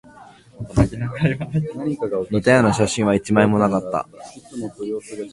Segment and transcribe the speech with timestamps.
[2.31, 4.09] 似たような写真は一枚もなかった